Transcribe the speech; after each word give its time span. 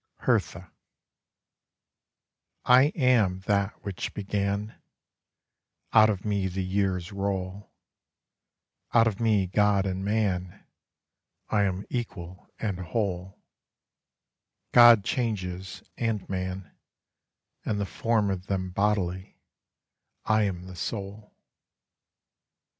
HERTHA 0.21 0.71
I 2.65 2.85
AM 2.95 3.41
that 3.41 3.75
which 3.85 4.15
began; 4.15 4.81
Out 5.93 6.09
of 6.09 6.25
me 6.25 6.47
the 6.47 6.63
years 6.63 7.11
roll; 7.11 7.71
Out 8.95 9.05
of 9.05 9.19
me 9.19 9.45
God 9.45 9.85
and 9.85 10.03
man; 10.03 10.65
I 11.49 11.65
am 11.65 11.85
equal 11.87 12.47
and 12.57 12.79
whole; 12.79 13.43
God 14.73 15.03
changes, 15.03 15.83
and 15.97 16.27
man, 16.27 16.75
and 17.63 17.79
the 17.79 17.85
form 17.85 18.31
of 18.31 18.47
them 18.47 18.71
bodily; 18.71 19.37
I 20.25 20.45
am 20.45 20.63
the 20.63 20.75
soul. 20.75 21.31